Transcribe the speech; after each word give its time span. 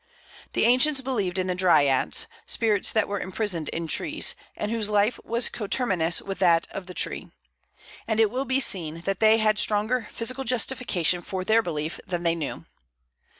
The 0.53 0.65
ancients 0.65 0.99
believed 1.01 1.37
in 1.37 1.45
the 1.45 1.53
Dryads, 1.53 2.25
spirits 2.47 2.91
that 2.91 3.07
were 3.07 3.19
imprisoned 3.19 3.69
in 3.69 3.85
trees, 3.85 4.33
and 4.57 4.71
whose 4.71 4.89
life 4.89 5.19
was 5.23 5.47
coterminous 5.47 6.23
with 6.23 6.39
that 6.39 6.65
of 6.71 6.87
the 6.87 6.95
tree; 6.95 7.29
and 8.07 8.19
it 8.19 8.31
will 8.31 8.45
be 8.45 8.59
seen 8.59 9.01
that 9.01 9.19
they 9.19 9.37
had 9.37 9.59
stronger 9.59 10.07
physical 10.09 10.43
justification 10.43 11.21
for 11.21 11.43
their 11.43 11.61
belief 11.61 11.99
than 12.07 12.23
they 12.23 12.33
knew. 12.33 12.65